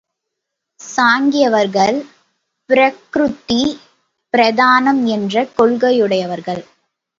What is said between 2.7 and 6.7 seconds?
பிரக்ருதி பிரதானம் என்ற கொள்கையுடையவர்கள்.